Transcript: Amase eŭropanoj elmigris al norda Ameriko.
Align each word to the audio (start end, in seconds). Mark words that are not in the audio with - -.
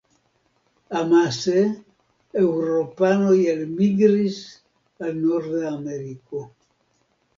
Amase 1.01 1.59
eŭropanoj 2.43 3.37
elmigris 3.53 4.41
al 5.07 5.21
norda 5.27 5.63
Ameriko. 5.77 6.43